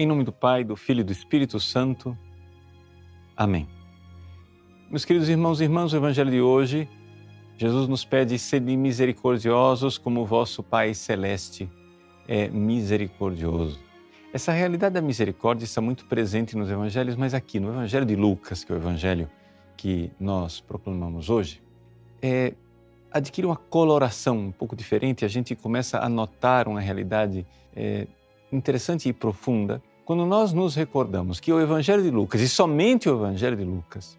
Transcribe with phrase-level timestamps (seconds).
[0.00, 2.16] Em nome do Pai, do Filho e do Espírito Santo.
[3.36, 3.68] Amém.
[4.88, 6.88] Meus queridos irmãos e irmãs, o Evangelho de hoje,
[7.56, 11.68] Jesus nos pede sede misericordiosos como o vosso Pai Celeste
[12.28, 13.80] é misericordioso.
[14.32, 18.62] Essa realidade da misericórdia está muito presente nos Evangelhos, mas aqui no Evangelho de Lucas,
[18.62, 19.28] que é o Evangelho
[19.76, 21.60] que nós proclamamos hoje,
[22.22, 22.54] é,
[23.10, 25.24] adquire uma coloração um pouco diferente.
[25.24, 27.44] A gente começa a notar uma realidade
[27.74, 28.06] é,
[28.52, 33.14] interessante e profunda quando nós nos recordamos que o Evangelho de Lucas, e somente o
[33.14, 34.18] Evangelho de Lucas,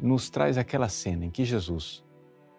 [0.00, 2.02] nos traz aquela cena em que Jesus,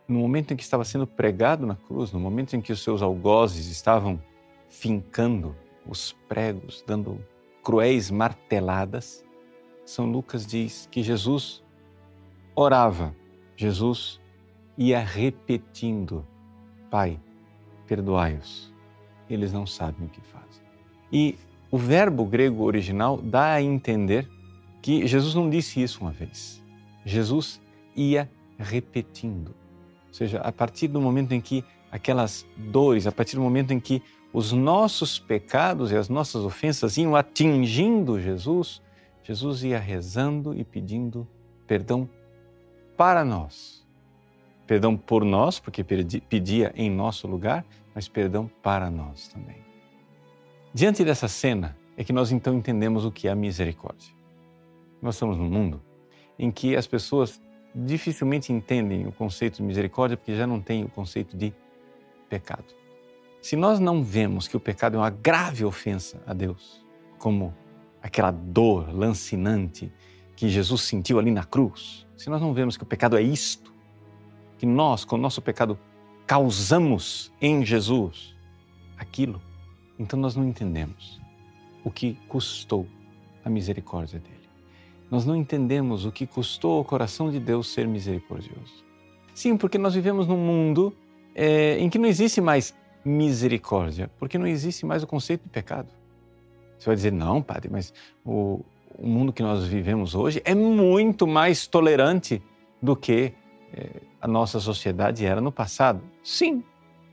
[0.08, 3.02] no momento em que estava sendo pregado na cruz, no momento em que os seus
[3.02, 4.22] algozes estavam
[4.70, 7.20] fincando os pregos, dando
[7.64, 9.26] cruéis marteladas,
[9.84, 11.64] São Lucas diz que Jesus
[12.56, 13.16] orava,
[13.58, 14.22] Jesus
[14.78, 16.24] ia repetindo:
[16.92, 17.20] Pai,
[17.88, 18.72] perdoai-os,
[19.28, 20.62] eles não sabem o que fazem.
[21.12, 21.36] E
[21.74, 24.30] o verbo grego original dá a entender
[24.80, 26.64] que Jesus não disse isso uma vez.
[27.04, 27.60] Jesus
[27.96, 29.56] ia repetindo.
[30.08, 33.80] Ou seja, a partir do momento em que aquelas dores, a partir do momento em
[33.80, 38.80] que os nossos pecados e as nossas ofensas iam atingindo Jesus,
[39.24, 41.28] Jesus ia rezando e pedindo
[41.66, 42.08] perdão
[42.96, 43.84] para nós.
[44.68, 47.66] Perdão por nós, porque pedia em nosso lugar,
[47.96, 49.73] mas perdão para nós também.
[50.76, 54.12] Diante dessa cena é que nós então entendemos o que é a misericórdia.
[55.00, 55.80] Nós estamos num mundo
[56.40, 57.40] em que as pessoas
[57.76, 61.54] dificilmente entendem o conceito de misericórdia porque já não têm o conceito de
[62.28, 62.74] pecado.
[63.40, 66.84] Se nós não vemos que o pecado é uma grave ofensa a Deus,
[67.20, 67.54] como
[68.02, 69.94] aquela dor lancinante
[70.36, 73.72] que Jesus sentiu ali na cruz, se nós não vemos que o pecado é isto,
[74.58, 75.78] que nós, com o nosso pecado,
[76.26, 78.36] causamos em Jesus
[78.98, 79.40] aquilo,
[80.04, 81.22] então nós não entendemos
[81.84, 82.86] o que custou
[83.44, 84.50] a misericórdia dele.
[85.10, 88.84] Nós não entendemos o que custou ao coração de Deus ser misericordioso.
[89.34, 90.94] Sim, porque nós vivemos num mundo
[91.34, 95.88] é, em que não existe mais misericórdia, porque não existe mais o conceito de pecado.
[96.78, 97.94] Você vai dizer, não, padre, mas
[98.26, 98.60] o,
[98.98, 102.42] o mundo que nós vivemos hoje é muito mais tolerante
[102.82, 103.34] do que
[103.74, 103.90] é,
[104.20, 106.02] a nossa sociedade era no passado.
[106.22, 106.62] Sim,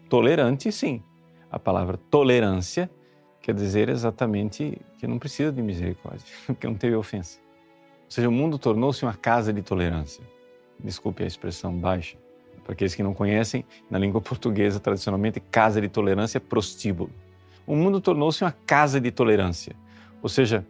[0.08, 1.02] tolerante, sim.
[1.50, 2.90] A palavra tolerância
[3.40, 7.38] quer dizer exatamente que não precisa de misericórdia, porque não teve ofensa.
[8.04, 10.22] Ou seja, o mundo tornou-se uma casa de tolerância.
[10.78, 12.16] Desculpe a expressão baixa.
[12.64, 17.10] Para aqueles que não conhecem, na língua portuguesa, tradicionalmente, casa de tolerância é prostíbulo.
[17.66, 19.74] O mundo tornou-se uma casa de tolerância.
[20.22, 20.66] Ou seja,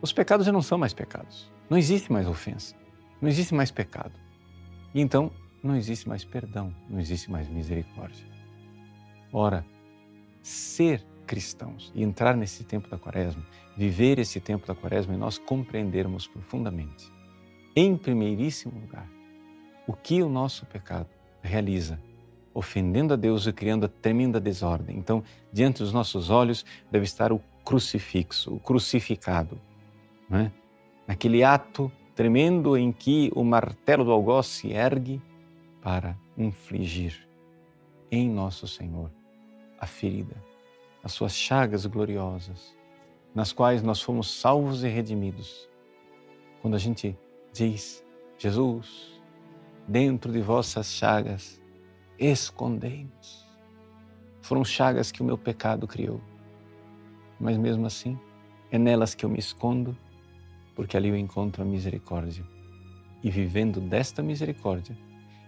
[0.00, 1.50] os pecados já não são mais pecados.
[1.68, 2.74] Não existe mais ofensa.
[3.20, 4.12] Não existe mais pecado.
[4.94, 5.30] E então,
[5.62, 6.74] não existe mais perdão.
[6.88, 8.26] Não existe mais misericórdia.
[9.32, 9.64] Ora,
[10.44, 13.42] ser cristãos e entrar nesse tempo da quaresma,
[13.74, 17.10] viver esse tempo da quaresma e nós compreendermos profundamente,
[17.74, 19.08] em primeiríssimo lugar,
[19.86, 21.08] o que o nosso pecado
[21.42, 21.98] realiza,
[22.52, 24.98] ofendendo a Deus e criando a tremenda desordem.
[24.98, 29.58] Então, diante dos nossos olhos deve estar o crucifixo, o crucificado,
[30.30, 30.50] é?
[31.08, 35.22] naquele ato tremendo em que o martelo do algoz se ergue
[35.80, 37.26] para infligir
[38.10, 39.10] em nosso Senhor
[39.78, 40.36] a ferida,
[41.02, 42.76] as suas chagas gloriosas,
[43.34, 45.68] nas quais nós fomos salvos e redimidos.
[46.62, 47.18] Quando a gente
[47.52, 48.04] diz,
[48.38, 49.20] Jesus,
[49.86, 51.60] dentro de vossas chagas,
[52.18, 53.44] escondei-nos.
[54.40, 56.20] Foram chagas que o meu pecado criou,
[57.40, 58.18] mas mesmo assim,
[58.70, 59.96] é nelas que eu me escondo,
[60.74, 62.44] porque ali eu encontro a misericórdia.
[63.22, 64.96] E vivendo desta misericórdia,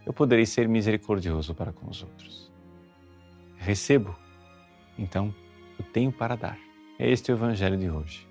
[0.06, 2.50] eu poderei ser misericordioso para com os outros.
[3.66, 4.16] Recebo
[4.98, 5.34] então,
[5.78, 6.58] eu tenho para dar.
[6.98, 8.26] É este o Evangelho de hoje.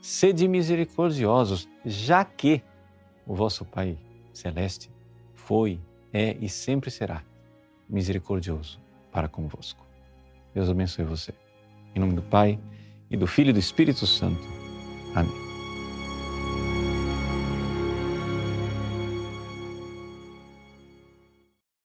[0.00, 2.62] Sede misericordiosos, já que
[3.26, 3.98] o vosso Pai
[4.32, 4.90] Celeste
[5.34, 5.80] foi,
[6.12, 7.22] é e sempre será
[7.88, 8.80] misericordioso
[9.12, 9.84] para convosco.
[10.54, 11.34] Deus abençoe você.
[11.94, 12.58] Em nome do Pai,
[13.10, 14.42] e do Filho e do Espírito Santo.
[15.14, 15.45] Amém.